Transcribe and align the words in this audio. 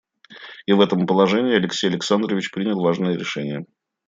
И 0.65 0.73
в 0.73 0.81
этом 0.81 1.05
положении 1.05 1.55
Алексей 1.55 1.85
Александрович 1.87 2.49
принял 2.49 2.81
важное 2.81 3.15
решение. 3.15 3.67